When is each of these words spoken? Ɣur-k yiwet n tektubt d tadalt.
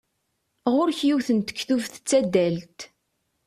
Ɣur-k 0.73 0.99
yiwet 1.07 1.29
n 1.31 1.39
tektubt 1.41 1.93
d 1.99 2.03
tadalt. 2.09 2.79